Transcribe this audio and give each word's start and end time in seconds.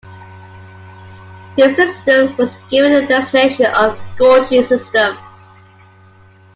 This 1.55 1.75
system 1.75 2.35
was 2.35 2.57
given 2.71 2.91
the 2.91 3.05
designation 3.05 3.67
of 3.67 3.99
"Giorgi 4.17 4.65
system". 4.65 5.15